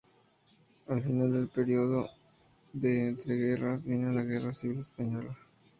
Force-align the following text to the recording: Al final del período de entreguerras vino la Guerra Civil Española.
Al 0.87 1.03
final 1.03 1.31
del 1.31 1.47
período 1.47 2.09
de 2.73 3.09
entreguerras 3.09 3.85
vino 3.85 4.11
la 4.11 4.23
Guerra 4.23 4.51
Civil 4.51 4.79
Española. 4.79 5.37